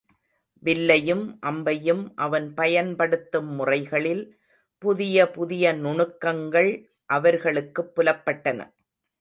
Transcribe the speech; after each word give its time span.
வில்லையும் 0.63 1.39
அம்பையும் 1.41 2.11
அவன் 2.15 2.53
பயன்படுத்தும் 2.53 3.51
முறைகளில் 3.55 4.23
புதிய 4.83 5.29
புதிய 5.29 5.73
நுணுக்கங்கள் 5.75 6.71
அவர்களுக்குப் 7.09 7.93
புலப்பட்டன. 7.95 8.59